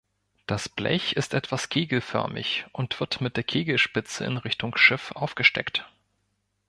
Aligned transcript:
Das 0.47 0.67
Blech 0.67 1.13
ist 1.13 1.35
etwas 1.35 1.69
kegelförmig 1.69 2.65
und 2.71 2.99
wird 2.99 3.21
mit 3.21 3.37
der 3.37 3.43
Kegelspitze 3.43 4.25
in 4.25 4.37
Richtung 4.37 4.75
Schiff 4.75 5.11
aufgesteckt. 5.11 5.87